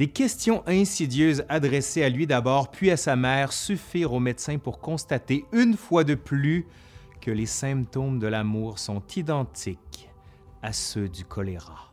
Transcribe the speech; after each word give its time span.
Des 0.00 0.08
questions 0.08 0.62
insidieuses 0.66 1.44
adressées 1.50 2.02
à 2.02 2.08
lui 2.08 2.26
d'abord, 2.26 2.70
puis 2.70 2.90
à 2.90 2.96
sa 2.96 3.16
mère, 3.16 3.52
suffirent 3.52 4.14
au 4.14 4.18
médecin 4.18 4.56
pour 4.56 4.80
constater 4.80 5.44
une 5.52 5.76
fois 5.76 6.04
de 6.04 6.14
plus 6.14 6.66
que 7.20 7.30
les 7.30 7.44
symptômes 7.44 8.18
de 8.18 8.26
l'amour 8.26 8.78
sont 8.78 9.02
identiques 9.14 10.08
à 10.62 10.72
ceux 10.72 11.10
du 11.10 11.26
choléra. 11.26 11.92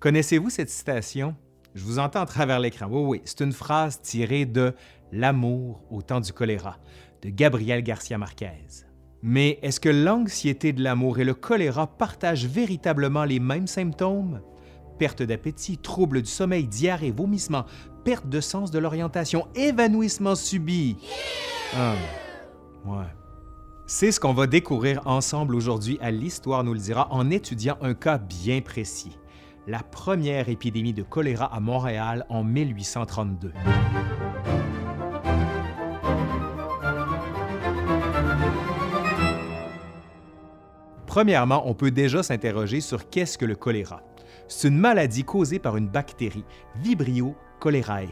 Connaissez-vous 0.00 0.48
cette 0.48 0.70
citation? 0.70 1.36
Je 1.74 1.84
vous 1.84 1.98
entends 1.98 2.22
à 2.22 2.26
travers 2.26 2.58
l'écran. 2.58 2.86
Oui, 2.90 3.02
oui, 3.04 3.22
c'est 3.26 3.42
une 3.42 3.52
phrase 3.52 4.00
tirée 4.00 4.46
de 4.46 4.74
L'amour 5.12 5.82
au 5.90 6.00
temps 6.00 6.20
du 6.20 6.32
choléra 6.32 6.78
de 7.20 7.28
Gabriel 7.28 7.82
Garcia 7.82 8.16
Marquez. 8.16 8.86
Mais 9.20 9.58
est-ce 9.60 9.78
que 9.78 9.90
l'anxiété 9.90 10.72
de 10.72 10.82
l'amour 10.82 11.18
et 11.18 11.24
le 11.24 11.34
choléra 11.34 11.86
partagent 11.86 12.46
véritablement 12.46 13.24
les 13.24 13.40
mêmes 13.40 13.66
symptômes? 13.66 14.40
Perte 14.98 15.22
d'appétit, 15.22 15.78
troubles 15.78 16.22
du 16.22 16.30
sommeil, 16.30 16.66
diarrhée, 16.66 17.10
vomissement, 17.10 17.64
perte 18.04 18.28
de 18.28 18.40
sens 18.40 18.70
de 18.70 18.78
l'orientation, 18.78 19.46
évanouissement 19.54 20.34
subi. 20.34 20.96
Ah. 21.76 21.94
C'est 23.86 24.12
ce 24.12 24.20
qu'on 24.20 24.32
va 24.32 24.46
découvrir 24.46 25.02
ensemble 25.06 25.54
aujourd'hui 25.54 25.98
à 26.00 26.10
l'Histoire 26.10 26.64
nous 26.64 26.72
le 26.72 26.80
dira 26.80 27.08
en 27.10 27.30
étudiant 27.30 27.76
un 27.80 27.94
cas 27.94 28.18
bien 28.18 28.60
précis, 28.60 29.18
la 29.66 29.82
première 29.82 30.48
épidémie 30.48 30.94
de 30.94 31.02
choléra 31.02 31.54
à 31.54 31.60
Montréal 31.60 32.24
en 32.28 32.42
1832. 32.42 33.52
Premièrement, 41.06 41.68
on 41.68 41.74
peut 41.74 41.90
déjà 41.90 42.22
s'interroger 42.22 42.80
sur 42.80 43.10
qu'est-ce 43.10 43.36
que 43.36 43.44
le 43.44 43.54
choléra. 43.54 44.00
C'est 44.48 44.68
une 44.68 44.78
maladie 44.78 45.24
causée 45.24 45.58
par 45.58 45.76
une 45.76 45.88
bactérie, 45.88 46.44
Vibrio 46.76 47.34
cholerae, 47.60 48.08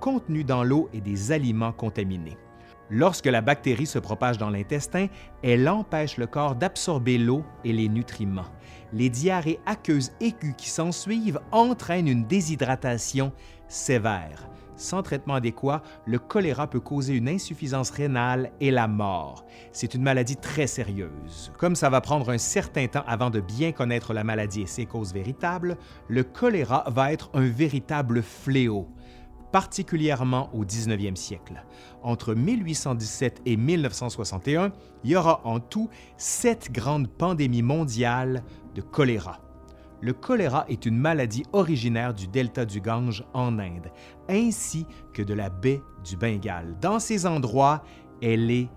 contenue 0.00 0.44
dans 0.44 0.64
l'eau 0.64 0.88
et 0.92 1.00
des 1.00 1.32
aliments 1.32 1.72
contaminés. 1.72 2.36
Lorsque 2.90 3.26
la 3.26 3.40
bactérie 3.40 3.86
se 3.86 3.98
propage 3.98 4.38
dans 4.38 4.50
l'intestin, 4.50 5.06
elle 5.42 5.68
empêche 5.68 6.18
le 6.18 6.26
corps 6.26 6.54
d'absorber 6.54 7.18
l'eau 7.18 7.42
et 7.64 7.72
les 7.72 7.88
nutriments. 7.88 8.50
Les 8.94 9.10
diarrhées 9.10 9.58
aqueuses 9.66 10.12
aiguës 10.20 10.54
qui 10.56 10.70
s'ensuivent 10.70 11.40
entraînent 11.50 12.06
une 12.06 12.26
déshydratation 12.26 13.32
sévère. 13.66 14.48
Sans 14.76 15.02
traitement 15.02 15.34
adéquat, 15.34 15.82
le 16.06 16.20
choléra 16.20 16.68
peut 16.68 16.78
causer 16.80 17.14
une 17.14 17.28
insuffisance 17.28 17.90
rénale 17.90 18.52
et 18.60 18.70
la 18.70 18.86
mort. 18.86 19.44
C'est 19.72 19.94
une 19.94 20.02
maladie 20.02 20.36
très 20.36 20.68
sérieuse. 20.68 21.52
Comme 21.58 21.74
ça 21.74 21.90
va 21.90 22.00
prendre 22.00 22.30
un 22.30 22.38
certain 22.38 22.86
temps 22.86 23.04
avant 23.06 23.30
de 23.30 23.40
bien 23.40 23.72
connaître 23.72 24.12
la 24.12 24.22
maladie 24.22 24.62
et 24.62 24.66
ses 24.66 24.86
causes 24.86 25.12
véritables, 25.12 25.76
le 26.08 26.22
choléra 26.22 26.84
va 26.88 27.12
être 27.12 27.30
un 27.34 27.48
véritable 27.48 28.22
fléau 28.22 28.88
particulièrement 29.54 30.50
au 30.52 30.64
19e 30.64 31.14
siècle. 31.14 31.64
Entre 32.02 32.34
1817 32.34 33.42
et 33.46 33.56
1961, 33.56 34.72
il 35.04 35.10
y 35.10 35.16
aura 35.16 35.42
en 35.44 35.60
tout 35.60 35.88
sept 36.16 36.72
grandes 36.72 37.06
pandémies 37.06 37.62
mondiales 37.62 38.42
de 38.74 38.80
choléra. 38.80 39.38
Le 40.00 40.12
choléra 40.12 40.64
est 40.68 40.86
une 40.86 40.96
maladie 40.96 41.44
originaire 41.52 42.14
du 42.14 42.26
delta 42.26 42.64
du 42.64 42.80
Gange 42.80 43.24
en 43.32 43.60
Inde, 43.60 43.92
ainsi 44.28 44.86
que 45.12 45.22
de 45.22 45.34
la 45.34 45.50
baie 45.50 45.80
du 46.04 46.16
Bengale. 46.16 46.76
Dans 46.80 46.98
ces 46.98 47.24
endroits, 47.24 47.84
elle 48.20 48.50
est 48.50 48.68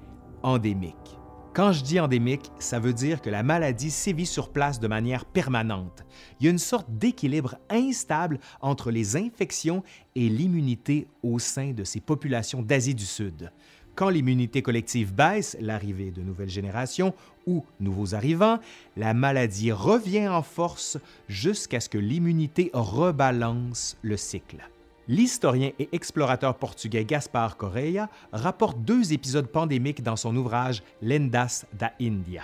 endémique. 0.43 1.16
Quand 1.57 1.71
je 1.71 1.81
dis 1.81 1.99
endémique, 1.99 2.51
ça 2.59 2.77
veut 2.77 2.93
dire 2.93 3.19
que 3.19 3.31
la 3.31 3.41
maladie 3.41 3.89
sévit 3.89 4.27
sur 4.27 4.49
place 4.49 4.79
de 4.79 4.87
manière 4.87 5.25
permanente. 5.25 6.05
Il 6.39 6.43
y 6.45 6.47
a 6.49 6.51
une 6.51 6.59
sorte 6.59 6.85
d'équilibre 6.87 7.55
instable 7.71 8.37
entre 8.61 8.91
les 8.91 9.15
infections 9.15 9.81
et 10.13 10.29
l'immunité 10.29 11.07
au 11.23 11.39
sein 11.39 11.71
de 11.71 11.83
ces 11.83 11.99
populations 11.99 12.61
d'Asie 12.61 12.93
du 12.93 13.07
Sud. 13.07 13.51
Quand 13.95 14.09
l'immunité 14.09 14.61
collective 14.61 15.15
baisse, 15.15 15.57
l'arrivée 15.59 16.11
de 16.11 16.21
nouvelles 16.21 16.47
générations 16.47 17.15
ou 17.47 17.65
nouveaux 17.79 18.13
arrivants, 18.13 18.59
la 18.95 19.15
maladie 19.15 19.71
revient 19.71 20.27
en 20.27 20.43
force 20.43 20.99
jusqu'à 21.27 21.79
ce 21.79 21.89
que 21.89 21.97
l'immunité 21.97 22.69
rebalance 22.71 23.97
le 24.03 24.15
cycle. 24.15 24.69
L'historien 25.09 25.71
et 25.79 25.87
explorateur 25.93 26.55
portugais 26.55 27.05
Gaspar 27.05 27.55
Correia 27.55 28.09
rapporte 28.33 28.81
deux 28.81 29.13
épisodes 29.13 29.47
pandémiques 29.47 30.03
dans 30.03 30.17
son 30.17 30.35
ouvrage 30.35 30.83
Lendas 31.01 31.65
da 31.71 31.93
India. 32.01 32.43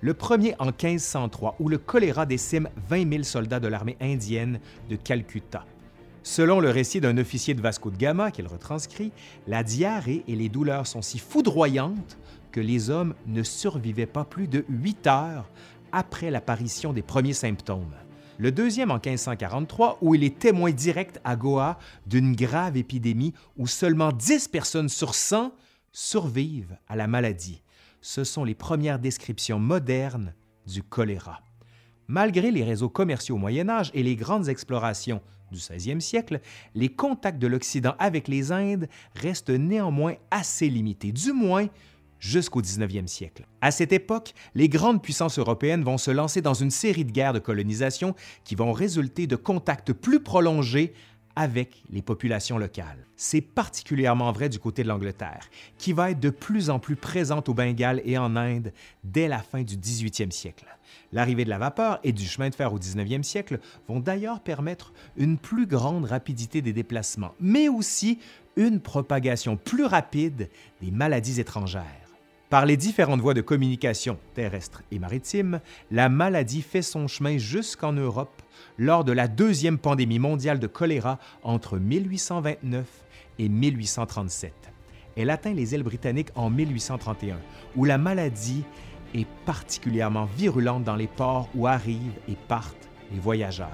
Le 0.00 0.14
premier 0.14 0.54
en 0.60 0.66
1503, 0.66 1.56
où 1.58 1.68
le 1.68 1.78
choléra 1.78 2.24
décime 2.24 2.68
20 2.88 3.10
000 3.10 3.22
soldats 3.24 3.58
de 3.58 3.66
l'armée 3.66 3.96
indienne 4.00 4.60
de 4.88 4.94
Calcutta. 4.94 5.64
Selon 6.22 6.60
le 6.60 6.70
récit 6.70 7.00
d'un 7.00 7.18
officier 7.18 7.54
de 7.54 7.60
Vasco 7.60 7.90
de 7.90 7.96
Gama 7.96 8.30
qu'il 8.30 8.46
retranscrit, 8.46 9.10
la 9.48 9.64
diarrhée 9.64 10.22
et 10.28 10.36
les 10.36 10.48
douleurs 10.48 10.86
sont 10.86 11.02
si 11.02 11.18
foudroyantes 11.18 12.18
que 12.52 12.60
les 12.60 12.88
hommes 12.88 13.14
ne 13.26 13.42
survivaient 13.42 14.06
pas 14.06 14.24
plus 14.24 14.46
de 14.46 14.64
8 14.68 15.06
heures 15.08 15.50
après 15.90 16.30
l'apparition 16.30 16.92
des 16.92 17.02
premiers 17.02 17.32
symptômes 17.32 17.94
le 18.38 18.52
deuxième 18.52 18.90
en 18.90 18.96
1543, 18.96 19.98
où 20.02 20.14
il 20.14 20.24
est 20.24 20.38
témoin 20.38 20.70
direct 20.70 21.20
à 21.24 21.36
Goa 21.36 21.78
d'une 22.06 22.34
grave 22.36 22.76
épidémie 22.76 23.34
où 23.56 23.66
seulement 23.66 24.12
10 24.12 24.48
personnes 24.48 24.88
sur 24.88 25.14
100 25.14 25.52
survivent 25.92 26.76
à 26.88 26.96
la 26.96 27.06
maladie. 27.06 27.62
Ce 28.00 28.24
sont 28.24 28.44
les 28.44 28.54
premières 28.54 28.98
descriptions 28.98 29.58
modernes 29.58 30.34
du 30.66 30.82
choléra. 30.82 31.40
Malgré 32.08 32.50
les 32.50 32.62
réseaux 32.62 32.88
commerciaux 32.88 33.36
au 33.36 33.38
Moyen 33.38 33.68
Âge 33.68 33.90
et 33.94 34.02
les 34.02 34.16
grandes 34.16 34.48
explorations 34.48 35.22
du 35.50 35.58
16e 35.58 36.00
siècle, 36.00 36.40
les 36.74 36.88
contacts 36.88 37.38
de 37.38 37.46
l'Occident 37.46 37.94
avec 37.98 38.28
les 38.28 38.52
Indes 38.52 38.88
restent 39.14 39.50
néanmoins 39.50 40.14
assez 40.30 40.68
limités, 40.68 41.12
du 41.12 41.32
moins 41.32 41.68
jusqu'au 42.20 42.62
19e 42.62 43.06
siècle. 43.06 43.46
À 43.60 43.70
cette 43.70 43.92
époque, 43.92 44.34
les 44.54 44.68
grandes 44.68 45.02
puissances 45.02 45.38
européennes 45.38 45.84
vont 45.84 45.98
se 45.98 46.10
lancer 46.10 46.42
dans 46.42 46.54
une 46.54 46.70
série 46.70 47.04
de 47.04 47.12
guerres 47.12 47.32
de 47.32 47.38
colonisation 47.38 48.14
qui 48.44 48.54
vont 48.54 48.72
résulter 48.72 49.26
de 49.26 49.36
contacts 49.36 49.92
plus 49.92 50.20
prolongés 50.20 50.92
avec 51.36 51.82
les 51.90 52.00
populations 52.00 52.56
locales. 52.56 53.06
C'est 53.14 53.42
particulièrement 53.42 54.32
vrai 54.32 54.48
du 54.48 54.58
côté 54.58 54.82
de 54.82 54.88
l'Angleterre, 54.88 55.50
qui 55.76 55.92
va 55.92 56.10
être 56.10 56.20
de 56.20 56.30
plus 56.30 56.70
en 56.70 56.78
plus 56.78 56.96
présente 56.96 57.50
au 57.50 57.54
Bengale 57.54 58.00
et 58.06 58.16
en 58.16 58.36
Inde 58.36 58.72
dès 59.04 59.28
la 59.28 59.40
fin 59.40 59.62
du 59.62 59.76
18e 59.76 60.30
siècle. 60.30 60.64
L'arrivée 61.12 61.44
de 61.44 61.50
la 61.50 61.58
vapeur 61.58 62.00
et 62.02 62.12
du 62.12 62.24
chemin 62.24 62.48
de 62.48 62.54
fer 62.54 62.72
au 62.72 62.78
19e 62.78 63.22
siècle 63.22 63.60
vont 63.86 64.00
d'ailleurs 64.00 64.40
permettre 64.40 64.92
une 65.16 65.36
plus 65.36 65.66
grande 65.66 66.06
rapidité 66.06 66.62
des 66.62 66.72
déplacements, 66.72 67.34
mais 67.38 67.68
aussi 67.68 68.18
une 68.56 68.80
propagation 68.80 69.56
plus 69.56 69.84
rapide 69.84 70.48
des 70.80 70.90
maladies 70.90 71.38
étrangères. 71.38 72.05
Par 72.48 72.64
les 72.64 72.76
différentes 72.76 73.20
voies 73.20 73.34
de 73.34 73.40
communication 73.40 74.18
terrestre 74.34 74.82
et 74.92 75.00
maritime, 75.00 75.60
la 75.90 76.08
maladie 76.08 76.62
fait 76.62 76.82
son 76.82 77.08
chemin 77.08 77.38
jusqu'en 77.38 77.92
Europe 77.92 78.40
lors 78.78 79.02
de 79.02 79.10
la 79.10 79.26
deuxième 79.26 79.78
pandémie 79.78 80.20
mondiale 80.20 80.60
de 80.60 80.68
choléra 80.68 81.18
entre 81.42 81.76
1829 81.78 82.86
et 83.40 83.48
1837. 83.48 84.52
Elle 85.16 85.30
atteint 85.30 85.54
les 85.54 85.74
îles 85.74 85.82
britanniques 85.82 86.30
en 86.36 86.48
1831, 86.48 87.38
où 87.74 87.84
la 87.84 87.98
maladie 87.98 88.62
est 89.12 89.26
particulièrement 89.44 90.26
virulente 90.36 90.84
dans 90.84 90.94
les 90.94 91.08
ports 91.08 91.48
où 91.56 91.66
arrivent 91.66 92.20
et 92.28 92.36
partent 92.46 92.88
les 93.12 93.18
voyageurs. 93.18 93.70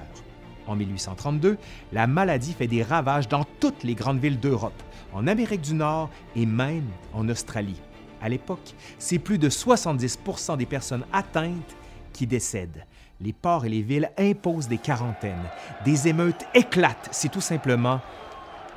En 0.65 0.75
1832, 0.75 1.57
la 1.91 2.07
maladie 2.07 2.53
fait 2.53 2.67
des 2.67 2.81
ravages 2.81 3.27
dans 3.27 3.45
toutes 3.59 3.83
les 3.83 3.93
grandes 3.93 4.19
villes 4.19 4.39
d'Europe, 4.39 4.81
en 5.13 5.27
Amérique 5.27 5.61
du 5.61 5.75
Nord 5.75 6.09
et 6.35 6.47
même 6.47 6.87
en 7.13 7.29
Australie. 7.29 7.79
À 8.23 8.29
l'époque, 8.29 8.73
c'est 8.99 9.19
plus 9.19 9.37
de 9.37 9.49
70% 9.49 10.55
des 10.55 10.65
personnes 10.65 11.03
atteintes 11.11 11.75
qui 12.13 12.25
décèdent. 12.25 12.85
Les 13.19 13.33
ports 13.33 13.65
et 13.65 13.69
les 13.69 13.81
villes 13.81 14.11
imposent 14.17 14.69
des 14.69 14.77
quarantaines. 14.77 15.49
Des 15.83 16.07
émeutes 16.07 16.45
éclatent. 16.55 17.09
C'est 17.11 17.29
tout 17.29 17.41
simplement 17.41 17.99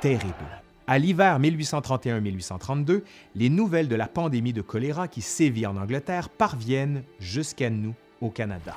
terrible. 0.01 0.33
À 0.85 0.99
l'hiver 0.99 1.39
1831-1832, 1.39 3.03
les 3.35 3.49
nouvelles 3.49 3.87
de 3.87 3.95
la 3.95 4.07
pandémie 4.07 4.53
de 4.53 4.61
choléra 4.61 5.07
qui 5.07 5.21
sévit 5.21 5.65
en 5.65 5.77
Angleterre 5.77 6.27
parviennent 6.27 7.03
jusqu'à 7.19 7.69
nous 7.69 7.95
au 8.19 8.29
Canada. 8.29 8.75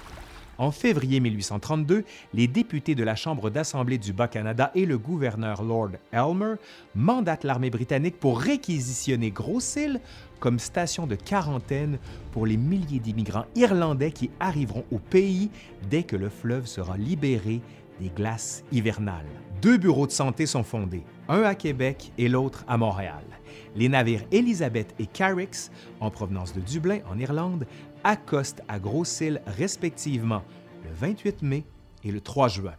En 0.61 0.73
février 0.73 1.21
1832, 1.21 2.05
les 2.35 2.47
députés 2.47 2.95
de 2.95 3.03
la 3.03 3.17
Chambre 3.17 3.49
d'Assemblée 3.49 3.97
du 3.97 4.13
Bas-Canada 4.13 4.71
et 4.75 4.85
le 4.85 4.99
gouverneur 4.99 5.63
Lord 5.63 5.93
Elmer 6.13 6.57
mandatent 6.95 7.45
l'armée 7.45 7.71
britannique 7.71 8.21
pour 8.21 8.39
réquisitionner 8.39 9.31
Grosse-Île 9.31 10.03
comme 10.39 10.59
station 10.59 11.07
de 11.07 11.15
quarantaine 11.15 11.99
pour 12.33 12.45
les 12.45 12.59
milliers 12.59 12.99
d'immigrants 12.99 13.47
irlandais 13.57 14.13
qui 14.13 14.29
arriveront 14.39 14.85
au 14.93 14.99
pays 14.99 15.49
dès 15.89 16.03
que 16.03 16.17
le 16.17 16.29
fleuve 16.29 16.67
sera 16.67 16.99
libéré 16.99 17.63
des 17.99 18.11
glaces 18.11 18.63
hivernales. 18.71 19.25
Deux 19.63 19.79
bureaux 19.79 20.07
de 20.07 20.13
santé 20.13 20.45
sont 20.45 20.63
fondés, 20.63 21.05
un 21.31 21.43
à 21.43 21.55
Québec 21.55 22.13
et 22.19 22.29
l'autre 22.29 22.67
à 22.69 22.77
Montréal. 22.77 23.25
Les 23.77 23.89
navires 23.89 24.25
Elizabeth 24.33 24.95
et 24.99 25.07
Carricks, 25.07 25.71
en 26.01 26.11
provenance 26.11 26.55
de 26.55 26.61
Dublin, 26.61 26.99
en 27.11 27.19
Irlande, 27.19 27.67
accostent 28.05 28.63
à 28.69 28.79
Grosse-Île 28.79 29.41
respectivement 29.47 30.43
le 30.85 30.91
28 30.95 31.43
mai 31.43 31.65
et 32.05 32.13
le 32.13 32.21
3 32.21 32.49
juin. 32.49 32.75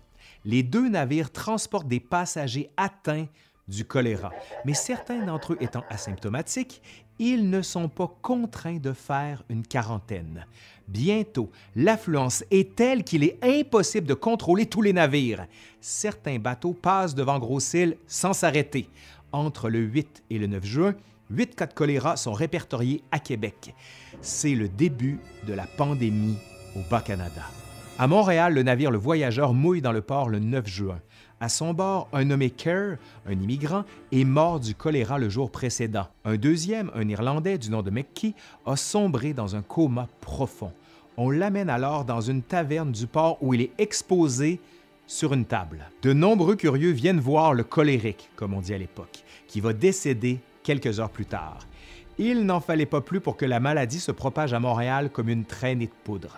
Les 0.45 0.63
deux 0.63 0.89
navires 0.89 1.31
transportent 1.31 1.87
des 1.87 1.99
passagers 1.99 2.69
atteints 2.77 3.27
du 3.67 3.85
choléra, 3.85 4.31
mais 4.65 4.73
certains 4.73 5.23
d'entre 5.25 5.53
eux 5.53 5.57
étant 5.61 5.83
asymptomatiques, 5.89 6.81
ils 7.19 7.49
ne 7.49 7.61
sont 7.61 7.87
pas 7.87 8.11
contraints 8.21 8.79
de 8.79 8.93
faire 8.93 9.43
une 9.49 9.65
quarantaine. 9.65 10.45
Bientôt, 10.87 11.51
l'affluence 11.75 12.43
est 12.51 12.75
telle 12.75 13.03
qu'il 13.03 13.23
est 13.23 13.37
impossible 13.43 14.07
de 14.07 14.13
contrôler 14.13 14.65
tous 14.65 14.81
les 14.81 14.91
navires. 14.91 15.45
Certains 15.79 16.39
bateaux 16.39 16.73
passent 16.73 17.15
devant 17.15 17.39
Gros-Île 17.39 17.97
sans 18.07 18.33
s'arrêter. 18.33 18.89
Entre 19.31 19.69
le 19.69 19.79
8 19.79 20.23
et 20.31 20.39
le 20.39 20.47
9 20.47 20.65
juin, 20.65 20.95
huit 21.31 21.55
cas 21.55 21.67
de 21.67 21.73
choléra 21.73 22.17
sont 22.17 22.33
répertoriés 22.33 23.03
à 23.11 23.19
Québec. 23.19 23.73
C'est 24.21 24.55
le 24.55 24.67
début 24.67 25.19
de 25.47 25.53
la 25.53 25.65
pandémie 25.65 26.37
au 26.75 26.79
Bas-Canada. 26.89 27.43
À 27.97 28.07
Montréal, 28.07 28.53
le 28.53 28.63
navire 28.63 28.91
Le 28.91 28.97
Voyageur 28.97 29.53
mouille 29.53 29.81
dans 29.81 29.91
le 29.91 30.01
port 30.01 30.29
le 30.29 30.39
9 30.39 30.67
juin. 30.67 30.99
À 31.39 31.49
son 31.49 31.73
bord, 31.73 32.07
un 32.13 32.25
nommé 32.25 32.49
Kerr, 32.49 32.97
un 33.27 33.31
immigrant, 33.31 33.83
est 34.11 34.23
mort 34.23 34.59
du 34.59 34.75
choléra 34.75 35.17
le 35.17 35.29
jour 35.29 35.51
précédent. 35.51 36.07
Un 36.23 36.35
deuxième, 36.35 36.91
un 36.93 37.07
Irlandais 37.07 37.57
du 37.57 37.71
nom 37.71 37.81
de 37.81 37.89
McKee, 37.89 38.35
a 38.65 38.75
sombré 38.75 39.33
dans 39.33 39.55
un 39.55 39.61
coma 39.61 40.07
profond. 40.21 40.71
On 41.17 41.29
l'amène 41.29 41.69
alors 41.69 42.05
dans 42.05 42.21
une 42.21 42.41
taverne 42.41 42.91
du 42.91 43.07
port 43.07 43.37
où 43.41 43.53
il 43.53 43.61
est 43.61 43.71
exposé 43.77 44.59
sur 45.07 45.33
une 45.33 45.45
table. 45.45 45.85
De 46.03 46.13
nombreux 46.13 46.55
curieux 46.55 46.91
viennent 46.91 47.19
voir 47.19 47.53
le 47.53 47.63
colérique, 47.63 48.29
comme 48.35 48.53
on 48.53 48.61
dit 48.61 48.73
à 48.73 48.77
l'époque, 48.77 49.23
qui 49.47 49.61
va 49.61 49.73
décéder 49.73 50.39
quelques 50.63 50.99
heures 50.99 51.09
plus 51.09 51.25
tard. 51.25 51.59
Il 52.17 52.45
n'en 52.45 52.59
fallait 52.59 52.85
pas 52.85 53.01
plus 53.01 53.19
pour 53.19 53.37
que 53.37 53.45
la 53.45 53.59
maladie 53.59 53.99
se 53.99 54.11
propage 54.11 54.53
à 54.53 54.59
Montréal 54.59 55.09
comme 55.09 55.29
une 55.29 55.45
traînée 55.45 55.87
de 55.87 55.91
poudre. 56.03 56.37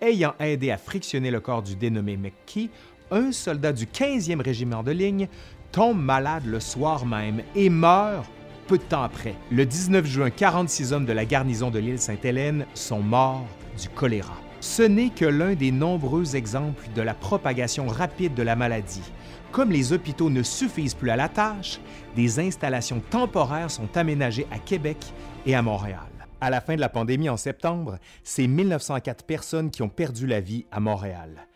Ayant 0.00 0.34
aidé 0.38 0.70
à 0.70 0.76
frictionner 0.76 1.30
le 1.30 1.40
corps 1.40 1.62
du 1.62 1.76
dénommé 1.76 2.16
McKee, 2.16 2.70
un 3.10 3.32
soldat 3.32 3.72
du 3.72 3.86
15e 3.86 4.42
régiment 4.42 4.82
de 4.82 4.92
ligne 4.92 5.28
tombe 5.72 6.00
malade 6.00 6.44
le 6.46 6.60
soir 6.60 7.04
même 7.06 7.42
et 7.54 7.68
meurt 7.68 8.30
peu 8.66 8.78
de 8.78 8.82
temps 8.82 9.02
après. 9.02 9.34
Le 9.50 9.66
19 9.66 10.06
juin, 10.06 10.30
46 10.30 10.92
hommes 10.92 11.06
de 11.06 11.12
la 11.12 11.24
garnison 11.24 11.70
de 11.70 11.78
l'île 11.78 11.98
Sainte-Hélène 11.98 12.66
sont 12.74 13.00
morts 13.00 13.46
du 13.80 13.88
choléra. 13.88 14.43
Ce 14.64 14.82
n'est 14.82 15.10
que 15.10 15.26
l'un 15.26 15.54
des 15.54 15.70
nombreux 15.70 16.36
exemples 16.36 16.88
de 16.96 17.02
la 17.02 17.12
propagation 17.12 17.86
rapide 17.86 18.32
de 18.32 18.42
la 18.42 18.56
maladie. 18.56 19.12
Comme 19.52 19.70
les 19.70 19.92
hôpitaux 19.92 20.30
ne 20.30 20.42
suffisent 20.42 20.94
plus 20.94 21.10
à 21.10 21.16
la 21.16 21.28
tâche, 21.28 21.80
des 22.16 22.40
installations 22.40 23.00
temporaires 23.10 23.70
sont 23.70 23.94
aménagées 23.94 24.46
à 24.50 24.58
Québec 24.58 24.96
et 25.44 25.54
à 25.54 25.60
Montréal. 25.60 26.08
À 26.40 26.48
la 26.48 26.62
fin 26.62 26.76
de 26.76 26.80
la 26.80 26.88
pandémie 26.88 27.28
en 27.28 27.36
septembre, 27.36 27.98
c'est 28.22 28.46
1904 28.46 29.26
personnes 29.26 29.70
qui 29.70 29.82
ont 29.82 29.90
perdu 29.90 30.26
la 30.26 30.40
vie 30.40 30.64
à 30.72 30.80
Montréal. 30.80 31.46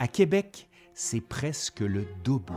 À 0.00 0.08
Québec, 0.08 0.68
c'est 0.92 1.20
presque 1.20 1.80
le 1.80 2.04
double. 2.24 2.52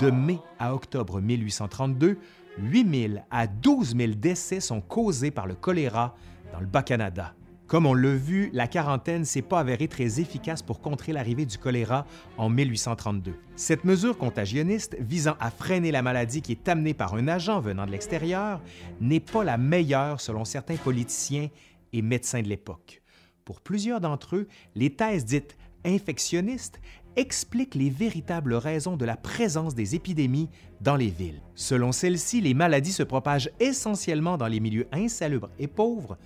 De 0.00 0.10
mai 0.10 0.38
à 0.58 0.74
octobre 0.74 1.18
1832, 1.22 2.18
8 2.58 3.08
000 3.08 3.24
à 3.30 3.46
12 3.46 3.96
000 3.96 4.12
décès 4.16 4.60
sont 4.60 4.82
causés 4.82 5.30
par 5.30 5.46
le 5.46 5.54
choléra 5.54 6.14
dans 6.52 6.60
le 6.60 6.66
Bas-Canada. 6.66 7.32
Comme 7.70 7.86
on 7.86 7.94
l'a 7.94 8.16
vu, 8.16 8.50
la 8.52 8.66
quarantaine 8.66 9.24
s'est 9.24 9.42
pas 9.42 9.60
avérée 9.60 9.86
très 9.86 10.18
efficace 10.18 10.60
pour 10.60 10.80
contrer 10.80 11.12
l'arrivée 11.12 11.46
du 11.46 11.56
choléra 11.56 12.04
en 12.36 12.48
1832. 12.48 13.32
Cette 13.54 13.84
mesure 13.84 14.18
contagionniste 14.18 14.96
visant 14.98 15.36
à 15.38 15.52
freiner 15.52 15.92
la 15.92 16.02
maladie 16.02 16.42
qui 16.42 16.50
est 16.50 16.68
amenée 16.68 16.94
par 16.94 17.14
un 17.14 17.28
agent 17.28 17.60
venant 17.60 17.86
de 17.86 17.92
l'extérieur 17.92 18.60
n'est 19.00 19.20
pas 19.20 19.44
la 19.44 19.56
meilleure 19.56 20.20
selon 20.20 20.44
certains 20.44 20.78
politiciens 20.78 21.48
et 21.92 22.02
médecins 22.02 22.42
de 22.42 22.48
l'époque. 22.48 23.02
Pour 23.44 23.60
plusieurs 23.60 24.00
d'entre 24.00 24.34
eux, 24.34 24.48
les 24.74 24.90
thèses 24.90 25.24
dites 25.24 25.56
infectionnistes 25.84 26.80
explique 27.14 27.76
les 27.76 27.90
véritables 27.90 28.54
raisons 28.54 28.96
de 28.96 29.04
la 29.04 29.16
présence 29.16 29.76
des 29.76 29.94
épidémies 29.94 30.48
dans 30.80 30.96
les 30.96 31.08
villes. 31.08 31.40
Selon 31.54 31.92
celles-ci, 31.92 32.40
les 32.40 32.54
maladies 32.54 32.92
se 32.92 33.04
propagent 33.04 33.50
essentiellement 33.60 34.36
dans 34.36 34.48
les 34.48 34.58
milieux 34.58 34.88
insalubres 34.92 35.50
et 35.60 35.68
pauvres, 35.68 36.18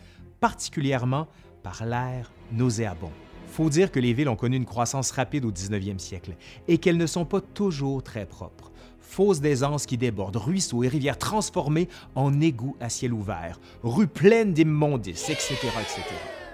particulièrement 0.45 1.27
par 1.63 1.87
l'air 1.87 2.31
nauséabond. 2.53 3.11
Faut 3.47 3.71
dire 3.71 3.91
que 3.91 3.99
les 3.99 4.13
villes 4.13 4.29
ont 4.29 4.37
connu 4.37 4.59
une 4.59 4.67
croissance 4.67 5.11
rapide 5.11 5.47
au 5.47 5.51
19e 5.51 5.99
siècle 5.99 6.37
et 6.69 6.77
qu'elles 6.77 6.99
ne 6.99 7.07
sont 7.07 7.25
pas 7.25 7.41
toujours 7.41 8.03
très 8.03 8.27
propres. 8.27 8.71
Fosses 9.01 9.41
d'aisance 9.41 9.87
qui 9.87 9.97
débordent, 9.97 10.37
ruisseaux 10.37 10.85
et 10.85 10.89
rivières 10.89 11.17
transformés 11.17 11.89
en 12.15 12.43
égouts 12.43 12.77
à 12.79 12.91
ciel 12.91 13.15
ouvert, 13.15 13.59
rues 13.83 14.07
pleines 14.07 14.53
d'immondices, 14.53 15.31
etc., 15.31 15.55
etc. 15.81 16.03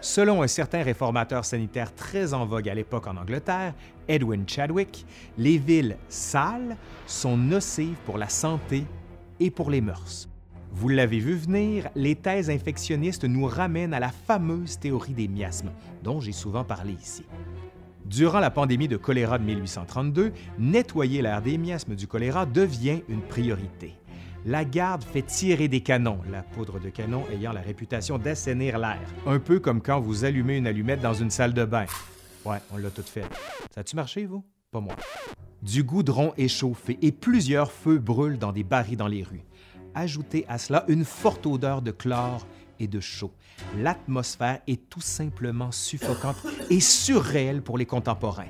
Selon 0.01 0.41
un 0.43 0.47
certain 0.47 0.85
réformateur 0.85 1.45
sanitaire 1.45 1.93
très 1.93 2.33
en 2.33 2.47
vogue 2.47 2.69
à 2.69 2.75
l'époque 2.75 3.09
en 3.09 3.17
Angleterre, 3.17 3.75
Edwin 4.07 4.45
Chadwick, 4.47 5.05
les 5.37 5.59
villes 5.59 5.97
sales 6.09 6.77
sont 7.09 7.37
nocives 7.37 7.99
pour 8.07 8.19
la 8.19 8.29
santé 8.29 8.85
et 9.41 9.51
pour 9.51 9.69
les 9.69 9.81
mœurs. 9.81 10.30
Vous 10.73 10.89
l'avez 10.89 11.19
vu 11.19 11.35
venir, 11.35 11.89
les 11.95 12.15
thèses 12.15 12.51
infectionnistes 12.51 13.25
nous 13.25 13.47
ramènent 13.47 13.95
à 13.95 14.01
la 14.01 14.11
fameuse 14.11 14.79
théorie 14.79 15.15
des 15.15 15.29
miasmes, 15.29 15.73
dont 16.03 16.21
j'ai 16.21 16.33
souvent 16.33 16.65
parlé 16.65 16.93
ici. 16.93 17.25
Durant 18.05 18.41
la 18.41 18.51
pandémie 18.51 18.89
de 18.89 18.97
choléra 18.97 19.39
de 19.39 19.45
1832, 19.45 20.33
nettoyer 20.59 21.23
l'air 21.23 21.43
des 21.43 21.59
miasmes 21.59 21.95
du 21.95 22.07
choléra 22.07 22.47
devient 22.47 23.03
une 23.09 23.23
priorité 23.23 23.95
la 24.47 24.65
garde 24.65 25.05
fait 25.05 25.23
tirer 25.23 25.69
des 25.69 25.81
canons, 25.81 26.21
la 26.31 26.43
poudre 26.43 26.81
de 26.81 26.89
canon 26.89 27.25
ayant 27.33 27.53
la 27.53 27.61
réputation 27.61 28.19
d'assainir 28.19 28.79
l'air. 28.79 29.01
Un 29.27 29.39
peu 29.39 29.61
comme 29.61 29.83
quand 29.83 30.01
vous 30.01 30.25
allumez 30.25 30.57
une 30.57 30.67
allumette 30.67 31.01
dans 31.01 31.15
une 31.15 31.31
salle 31.31 31.53
de 31.53 31.65
bain. 31.65 31.87
Ouais, 32.45 32.59
on 32.73 32.79
l'a 32.79 32.91
tout 32.91 33.03
fait. 33.03 33.25
Ça 33.75 33.81
a-tu 33.81 33.97
marché, 33.97 34.25
vous? 34.25 34.45
Pas 34.71 34.81
moi. 34.81 34.97
Du 35.63 35.83
goudron 35.83 36.33
échauffé 36.39 36.99
et 37.03 37.13
plusieurs 37.13 37.71
feux 37.71 37.99
brûlent 37.99 38.39
dans 38.39 38.53
des 38.53 38.65
barils 38.65 38.97
dans 38.97 39.09
les 39.09 39.23
rues. 39.23 39.43
Ajoutez 39.95 40.45
à 40.49 40.59
cela 40.59 40.85
une 40.89 41.05
forte 41.05 41.47
odeur 41.47 41.83
de 41.83 41.91
chlore 41.91 42.47
et 42.79 42.89
de 42.89 43.01
chaud. 43.01 43.33
L'atmosphère 43.77 44.61
est 44.67 44.89
tout 44.89 45.01
simplement 45.01 45.73
suffocante 45.73 46.37
et 46.71 46.81
surréelle 46.81 47.63
pour 47.63 47.79
les 47.79 47.87
contemporains 47.87 48.47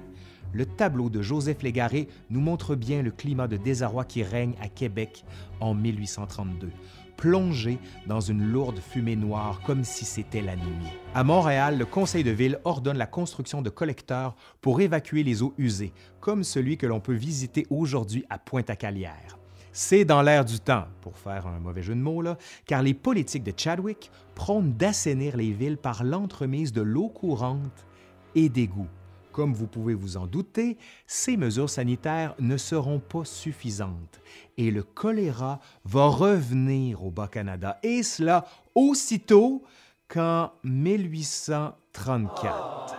le 0.53 0.67
tableau 0.67 1.11
de 1.11 1.23
Joseph 1.23 1.63
Légaré 1.63 2.09
nous 2.29 2.41
montre 2.41 2.75
bien 2.75 3.03
le 3.03 3.11
climat 3.11 3.49
de 3.49 3.57
désarroi 3.57 4.05
qui 4.05 4.23
règne 4.23 4.55
à 4.61 4.69
Québec 4.69 5.25
en 5.61 5.75
1832 5.75 6.71
plongé 7.17 7.79
dans 8.07 8.21
une 8.21 8.43
lourde 8.43 8.79
fumée 8.79 9.15
noire 9.15 9.61
comme 9.67 9.85
si 9.85 10.07
c'était 10.07 10.41
la 10.41 10.57
nuit. 10.57 10.89
À 11.15 11.23
Montréal, 11.23 11.77
le 11.77 11.85
conseil 11.85 12.25
de 12.25 12.31
ville 12.31 12.59
ordonne 12.65 12.97
la 12.97 13.07
construction 13.07 13.61
de 13.61 13.69
collecteurs 13.69 14.35
pour 14.63 14.81
évacuer 14.81 15.23
les 15.23 15.43
eaux 15.43 15.53
usées, 15.59 15.93
comme 16.21 16.45
celui 16.45 16.79
que 16.79 16.87
l'on 16.87 17.01
peut 17.01 17.13
visiter 17.13 17.67
aujourd'hui 17.69 18.25
à 18.31 18.39
Pointe-à-Calière. 18.39 19.40
C'est 19.73 20.05
dans 20.05 20.23
l'air 20.23 20.45
du 20.45 20.59
temps, 20.59 20.87
pour 21.01 21.17
faire 21.17 21.47
un 21.47 21.61
mauvais 21.61 21.83
jeu 21.83 21.95
de 21.95 22.01
mots, 22.01 22.25
car 22.67 22.83
les 22.83 22.95
politiques 22.95 23.45
de 23.45 23.53
Chadwick 23.57 24.11
prônent 24.35 24.73
d'assainir 24.73 25.37
les 25.37 25.53
villes 25.53 25.79
par 25.79 26.03
l'entremise 26.03 26.73
de 26.73 26.83
l'eau 26.83 27.09
courante 27.09 27.87
et 28.35 28.49
d'égouts. 28.49 28.89
Comme 29.33 29.55
vous 29.55 29.69
pouvez 29.69 29.95
vous 29.95 30.17
en 30.17 30.27
douter, 30.27 30.77
ces 31.07 31.37
mesures 31.37 31.71
sanitaires 31.71 32.35
ne 32.41 32.57
seront 32.57 32.99
pas 32.99 33.25
suffisantes 33.25 34.21
et 34.59 34.73
le 34.73 34.83
choléra 34.83 35.61
va 35.85 36.09
revenir 36.09 37.05
au 37.05 37.13
Bas-Canada, 37.13 37.79
et 37.85 38.03
cela 38.03 38.45
aussitôt 38.75 39.63
qu'en 40.09 40.51
1834. 40.65 42.97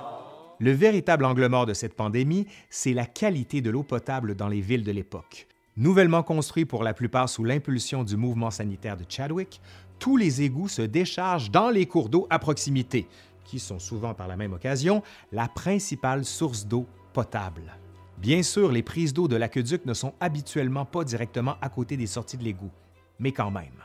Le 0.59 0.71
véritable 0.71 1.25
angle 1.25 1.47
mort 1.47 1.65
de 1.65 1.73
cette 1.73 1.95
pandémie, 1.95 2.47
c'est 2.69 2.93
la 2.93 3.05
qualité 3.05 3.59
de 3.61 3.69
l'eau 3.69 3.83
potable 3.83 4.35
dans 4.35 4.47
les 4.47 4.61
villes 4.61 4.85
de 4.85 4.91
l'époque. 4.91 5.49
Nouvellement 5.77 6.21
construits 6.21 6.65
pour 6.65 6.83
la 6.83 6.93
plupart 6.93 7.29
sous 7.29 7.45
l'impulsion 7.45 8.03
du 8.03 8.17
mouvement 8.17 8.51
sanitaire 8.51 8.97
de 8.97 9.05
Chadwick, 9.07 9.61
tous 9.99 10.17
les 10.17 10.41
égouts 10.41 10.67
se 10.67 10.81
déchargent 10.81 11.49
dans 11.49 11.69
les 11.69 11.85
cours 11.85 12.09
d'eau 12.09 12.27
à 12.29 12.39
proximité, 12.39 13.07
qui 13.45 13.57
sont 13.57 13.79
souvent 13.79 14.13
par 14.13 14.27
la 14.27 14.35
même 14.35 14.51
occasion 14.51 15.01
la 15.31 15.47
principale 15.47 16.25
source 16.25 16.65
d'eau 16.65 16.85
potable. 17.13 17.77
Bien 18.17 18.43
sûr, 18.43 18.71
les 18.71 18.83
prises 18.83 19.13
d'eau 19.13 19.29
de 19.29 19.37
l'aqueduc 19.37 19.85
ne 19.85 19.93
sont 19.93 20.13
habituellement 20.19 20.85
pas 20.85 21.05
directement 21.05 21.55
à 21.61 21.69
côté 21.69 21.95
des 21.95 22.07
sorties 22.07 22.37
de 22.37 22.43
l'égout, 22.43 22.71
mais 23.17 23.31
quand 23.31 23.51
même. 23.51 23.81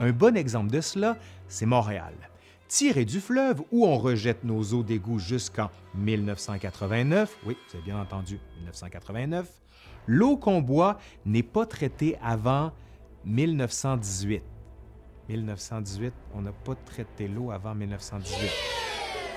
Un 0.00 0.12
bon 0.12 0.36
exemple 0.36 0.70
de 0.70 0.80
cela, 0.80 1.18
c'est 1.48 1.66
Montréal. 1.66 2.14
Tiré 2.68 3.04
du 3.04 3.20
fleuve 3.20 3.62
où 3.70 3.86
on 3.86 3.96
rejette 3.96 4.42
nos 4.42 4.60
eaux 4.72 4.82
d'égout 4.82 5.20
jusqu'en 5.20 5.70
1989, 5.94 7.38
oui, 7.46 7.56
avez 7.72 7.82
bien 7.82 8.00
entendu, 8.00 8.40
1989, 8.56 9.48
l'eau 10.08 10.36
qu'on 10.36 10.60
boit 10.60 10.98
n'est 11.24 11.44
pas 11.44 11.64
traitée 11.64 12.16
avant 12.20 12.72
1918. 13.24 14.42
1918, 15.28 16.12
on 16.34 16.42
n'a 16.42 16.52
pas 16.52 16.74
traité 16.74 17.28
l'eau 17.28 17.52
avant 17.52 17.74
1918. 17.74 18.50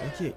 OK. 0.06 0.34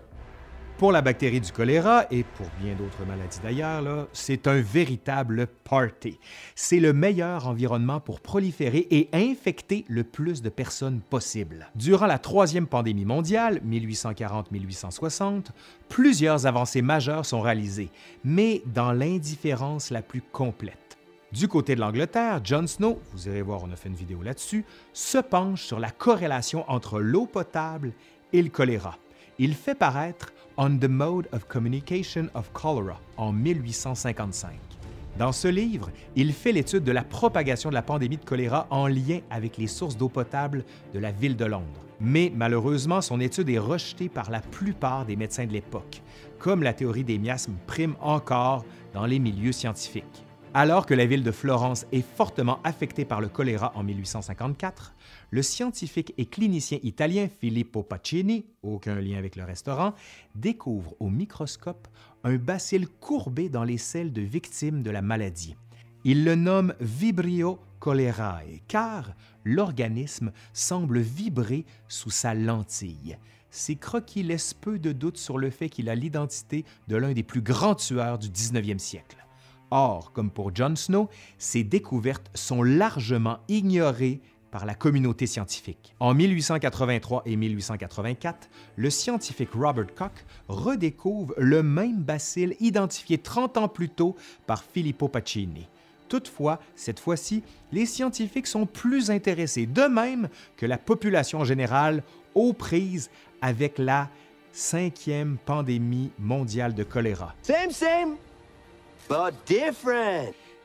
Pour 0.78 0.90
la 0.90 1.00
bactérie 1.00 1.40
du 1.40 1.52
choléra 1.52 2.06
et 2.10 2.24
pour 2.24 2.46
bien 2.60 2.74
d'autres 2.74 3.06
maladies 3.06 3.38
d'ailleurs, 3.42 4.08
c'est 4.12 4.48
un 4.48 4.60
véritable 4.60 5.46
party. 5.46 6.18
C'est 6.56 6.80
le 6.80 6.92
meilleur 6.92 7.46
environnement 7.46 8.00
pour 8.00 8.20
proliférer 8.20 8.88
et 8.90 9.08
infecter 9.12 9.84
le 9.88 10.02
plus 10.02 10.42
de 10.42 10.48
personnes 10.48 11.00
possible. 11.00 11.70
Durant 11.76 12.06
la 12.06 12.18
troisième 12.18 12.66
pandémie 12.66 13.04
mondiale, 13.04 13.60
1840-1860, 13.64 15.46
plusieurs 15.88 16.46
avancées 16.46 16.82
majeures 16.82 17.26
sont 17.26 17.40
réalisées, 17.40 17.90
mais 18.24 18.62
dans 18.66 18.92
l'indifférence 18.92 19.90
la 19.90 20.02
plus 20.02 20.22
complète. 20.22 20.98
Du 21.32 21.48
côté 21.48 21.76
de 21.76 21.80
l'Angleterre, 21.80 22.40
John 22.42 22.66
Snow, 22.66 23.00
vous 23.12 23.28
irez 23.28 23.40
voir, 23.40 23.62
on 23.62 23.72
a 23.72 23.76
fait 23.76 23.88
une 23.88 23.94
vidéo 23.94 24.20
là-dessus, 24.22 24.64
se 24.92 25.18
penche 25.18 25.62
sur 25.62 25.78
la 25.78 25.90
corrélation 25.90 26.64
entre 26.68 27.00
l'eau 27.00 27.26
potable 27.26 27.92
et 28.32 28.42
le 28.42 28.50
choléra. 28.50 28.98
Il 29.38 29.54
fait 29.54 29.74
paraître 29.74 30.32
On 30.64 30.78
the 30.78 30.84
Mode 30.84 31.26
of 31.32 31.48
Communication 31.48 32.28
of 32.34 32.52
Cholera 32.52 33.00
en 33.16 33.32
1855. 33.32 34.52
Dans 35.18 35.32
ce 35.32 35.48
livre, 35.48 35.90
il 36.14 36.32
fait 36.32 36.52
l'étude 36.52 36.84
de 36.84 36.92
la 36.92 37.02
propagation 37.02 37.68
de 37.68 37.74
la 37.74 37.82
pandémie 37.82 38.16
de 38.16 38.24
choléra 38.24 38.68
en 38.70 38.86
lien 38.86 39.18
avec 39.28 39.56
les 39.56 39.66
sources 39.66 39.96
d'eau 39.96 40.08
potable 40.08 40.64
de 40.94 41.00
la 41.00 41.10
ville 41.10 41.34
de 41.34 41.46
Londres. 41.46 41.84
Mais 42.00 42.30
malheureusement, 42.32 43.00
son 43.00 43.18
étude 43.18 43.50
est 43.50 43.58
rejetée 43.58 44.08
par 44.08 44.30
la 44.30 44.38
plupart 44.38 45.04
des 45.04 45.16
médecins 45.16 45.46
de 45.46 45.52
l'époque, 45.52 46.00
comme 46.38 46.62
la 46.62 46.74
théorie 46.74 47.02
des 47.02 47.18
miasmes 47.18 47.56
prime 47.66 47.96
encore 48.00 48.64
dans 48.94 49.06
les 49.06 49.18
milieux 49.18 49.50
scientifiques. 49.50 50.24
Alors 50.54 50.84
que 50.84 50.92
la 50.92 51.06
ville 51.06 51.22
de 51.22 51.32
Florence 51.32 51.86
est 51.92 52.04
fortement 52.04 52.60
affectée 52.62 53.06
par 53.06 53.22
le 53.22 53.28
choléra 53.28 53.72
en 53.74 53.82
1854, 53.82 54.94
le 55.30 55.40
scientifique 55.40 56.12
et 56.18 56.26
clinicien 56.26 56.78
italien 56.82 57.28
Filippo 57.40 57.82
Pacini, 57.82 58.44
aucun 58.62 58.96
lien 58.96 59.16
avec 59.16 59.36
le 59.36 59.44
restaurant, 59.44 59.94
découvre 60.34 60.94
au 61.00 61.08
microscope 61.08 61.88
un 62.22 62.36
bacille 62.36 62.86
courbé 63.00 63.48
dans 63.48 63.64
les 63.64 63.78
selles 63.78 64.12
de 64.12 64.20
victimes 64.20 64.82
de 64.82 64.90
la 64.90 65.00
maladie. 65.00 65.56
Il 66.04 66.22
le 66.22 66.34
nomme 66.34 66.74
Vibrio 66.80 67.58
cholerae 67.80 68.60
car 68.68 69.14
l'organisme 69.44 70.32
semble 70.52 70.98
vibrer 71.00 71.64
sous 71.88 72.10
sa 72.10 72.34
lentille. 72.34 73.16
Ces 73.48 73.76
croquis 73.76 74.22
laissent 74.22 74.52
peu 74.52 74.78
de 74.78 74.92
doute 74.92 75.16
sur 75.16 75.38
le 75.38 75.48
fait 75.48 75.70
qu'il 75.70 75.88
a 75.88 75.94
l'identité 75.94 76.66
de 76.88 76.96
l'un 76.96 77.12
des 77.12 77.22
plus 77.22 77.40
grands 77.40 77.74
tueurs 77.74 78.18
du 78.18 78.28
19e 78.28 78.78
siècle. 78.78 79.16
Or, 79.74 80.12
comme 80.12 80.30
pour 80.30 80.54
John 80.54 80.76
Snow, 80.76 81.08
ces 81.38 81.64
découvertes 81.64 82.30
sont 82.34 82.62
largement 82.62 83.38
ignorées 83.48 84.20
par 84.50 84.66
la 84.66 84.74
communauté 84.74 85.26
scientifique. 85.26 85.94
En 85.98 86.12
1883 86.12 87.22
et 87.24 87.36
1884, 87.36 88.50
le 88.76 88.90
scientifique 88.90 89.54
Robert 89.54 89.94
Koch 89.94 90.12
redécouvre 90.46 91.32
le 91.38 91.62
même 91.62 92.02
bacille 92.02 92.54
identifié 92.60 93.16
30 93.16 93.56
ans 93.56 93.68
plus 93.68 93.88
tôt 93.88 94.14
par 94.46 94.62
Filippo 94.62 95.08
Pacini. 95.08 95.66
Toutefois, 96.06 96.60
cette 96.76 97.00
fois-ci, 97.00 97.42
les 97.72 97.86
scientifiques 97.86 98.48
sont 98.48 98.66
plus 98.66 99.10
intéressés, 99.10 99.64
de 99.64 99.84
même 99.84 100.28
que 100.58 100.66
la 100.66 100.76
population 100.76 101.44
générale, 101.44 102.02
aux 102.34 102.52
prises 102.52 103.08
avec 103.40 103.78
la 103.78 104.10
cinquième 104.52 105.38
pandémie 105.38 106.10
mondiale 106.18 106.74
de 106.74 106.84
choléra. 106.84 107.34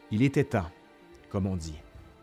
Il 0.10 0.22
était 0.22 0.46
temps, 0.46 0.70
comme 1.30 1.48
on 1.48 1.58
dit. 1.58 1.75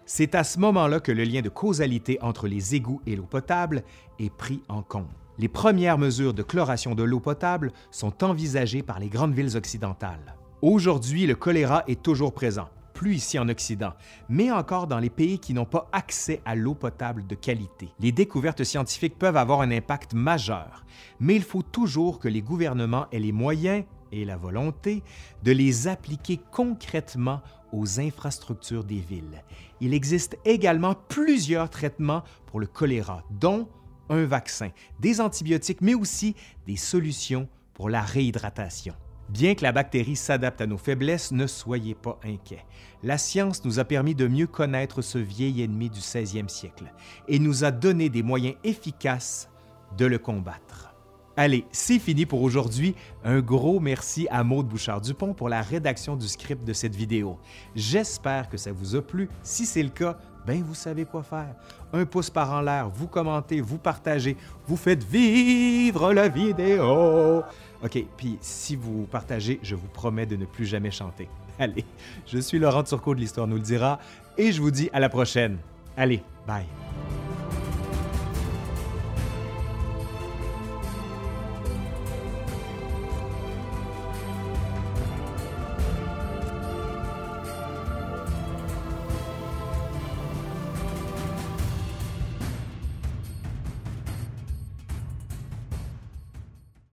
C'est 0.07 0.35
à 0.35 0.43
ce 0.43 0.59
moment-là 0.59 1.01
que 1.01 1.13
le 1.13 1.23
lien 1.23 1.43
de 1.43 1.51
causalité 1.51 2.19
entre 2.23 2.49
les 2.49 2.75
égouts 2.75 3.03
et 3.07 3.15
l'eau 3.15 3.27
potable 3.27 3.85
est 4.19 4.35
pris 4.35 4.63
en 4.69 4.83
compte. 4.83 5.11
Les 5.39 5.49
premières 5.49 5.99
mesures 5.99 6.33
de 6.33 6.43
chloration 6.43 6.95
de 6.95 7.03
l'eau 7.03 7.21
potable 7.21 7.73
sont 7.91 8.25
envisagées 8.25 8.83
par 8.83 9.01
les 9.01 9.09
grandes 9.09 9.35
villes 9.35 9.55
occidentales. 9.57 10.35
Aujourd'hui, 10.63 11.27
le 11.27 11.35
choléra 11.35 11.85
est 11.89 12.03
toujours 12.03 12.33
présent, 12.33 12.69
plus 12.95 13.17
ici 13.17 13.39
en 13.39 13.51
Occident, 13.51 13.93
mais 14.31 14.51
encore 14.51 14.87
dans 14.87 15.01
les 15.01 15.11
pays 15.11 15.39
qui 15.39 15.53
n'ont 15.53 15.67
pas 15.67 15.89
accès 15.93 16.41
à 16.47 16.55
l'eau 16.55 16.75
potable 16.75 17.27
de 17.27 17.35
qualité. 17.35 17.91
Les 18.01 18.13
découvertes 18.13 18.65
scientifiques 18.65 19.19
peuvent 19.19 19.37
avoir 19.37 19.61
un 19.61 19.71
impact 19.71 20.15
majeur, 20.15 20.87
mais 21.21 21.35
il 21.35 21.43
faut 21.43 21.63
toujours 21.63 22.19
que 22.19 22.29
les 22.29 22.41
gouvernements 22.41 23.09
aient 23.13 23.19
les 23.19 23.33
moyens 23.33 23.85
et 24.15 24.25
la 24.25 24.37
volonté 24.37 25.03
de 25.43 25.53
les 25.53 25.89
appliquer 25.89 26.41
concrètement 26.51 27.43
aux 27.73 28.01
infrastructures 28.01 28.85
des 28.85 29.01
villes. 29.01 29.43
Il 29.81 29.95
existe 29.95 30.39
également 30.45 30.95
plusieurs 30.95 31.69
traitements 31.71 32.23
pour 32.47 32.61
le 32.61 32.67
choléra, 32.67 33.25
dont 33.31 33.69
un 34.09 34.25
vaccin, 34.25 34.71
des 35.01 35.21
antibiotiques, 35.21 35.81
mais 35.81 35.95
aussi 35.95 36.37
des 36.67 36.77
solutions 36.77 37.49
pour 37.73 37.89
la 37.89 38.03
réhydratation. 38.03 38.95
Bien 39.31 39.55
que 39.55 39.63
la 39.63 39.73
bactérie 39.73 40.17
s'adapte 40.17 40.61
à 40.61 40.67
nos 40.67 40.77
faiblesses, 40.77 41.33
ne 41.33 41.47
soyez 41.47 41.95
pas 41.95 42.21
inquiets. 42.23 42.65
La 43.03 43.19
science 43.19 43.65
nous 43.65 43.79
a 43.79 43.85
permis 43.85 44.15
de 44.15 44.29
mieux 44.29 44.47
connaître 44.47 45.03
ce 45.03 45.19
vieil 45.19 45.63
ennemi 45.63 45.89
du 45.89 46.01
16e 46.01 46.49
siècle 46.49 46.93
et 47.27 47.39
nous 47.39 47.65
a 47.65 47.71
donné 47.71 48.11
des 48.11 48.23
moyens 48.23 48.57
efficaces 48.65 49.49
de 49.97 50.07
le 50.07 50.19
combattre. 50.19 50.94
Allez, 51.37 51.65
c'est 51.73 51.99
fini 51.99 52.27
pour 52.27 52.43
aujourd'hui. 52.43 52.95
Un 53.25 53.41
gros 53.41 53.81
merci 53.81 54.29
à 54.31 54.45
Maude 54.45 54.69
Bouchard-Dupont 54.69 55.35
pour 55.35 55.49
la 55.49 55.63
rédaction 55.63 56.15
du 56.15 56.29
script 56.29 56.65
de 56.65 56.73
cette 56.73 56.95
vidéo. 56.95 57.39
J'espère 57.75 58.49
que 58.49 58.57
ça 58.57 58.71
vous 58.71 58.95
a 58.95 59.03
plu. 59.03 59.29
Si 59.43 59.67
c'est 59.67 59.83
le 59.83 59.89
cas, 59.89 60.17
ben 60.47 60.63
vous 60.63 60.75
savez 60.75 61.05
quoi 61.05 61.25
faire. 61.25 61.55
Un 61.93 62.05
pouce 62.05 62.31
par 62.31 62.53
en 62.53 62.61
l'air, 62.61 62.89
vous 62.89 63.09
commentez, 63.09 63.61
vous 63.61 63.79
partagez, 63.79 64.37
vous 64.67 64.77
faites 64.77 65.03
vivre 65.03 66.13
la 66.13 66.29
vidéo. 66.29 67.43
OK, 67.83 68.05
puis 68.17 68.39
si 68.41 68.77
vous 68.77 69.07
partagez, 69.11 69.59
je 69.63 69.75
vous 69.75 69.89
promets 69.89 70.27
de 70.27 70.37
ne 70.37 70.45
plus 70.45 70.67
jamais 70.67 70.93
chanter. 70.93 71.29
Allez, 71.59 71.85
je 72.27 72.39
suis 72.39 72.61
Laurent 72.61 72.85
Turcot 72.85 73.15
de 73.15 73.21
l'Histoire 73.21 73.49
nous 73.49 73.57
le 73.57 73.63
dira 73.63 73.99
et 74.39 74.53
je 74.53 74.63
vous 74.63 74.71
dis 74.71 74.89
à 74.93 75.01
la 75.01 75.09
prochaine. 75.09 75.59
Allez, 75.97 76.23
bye. 76.47 76.84